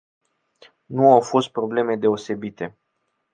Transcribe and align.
Nu 0.85 1.11
au 1.11 1.21
fost 1.21 1.49
probleme 1.51 1.95
deosebite. 1.95 2.79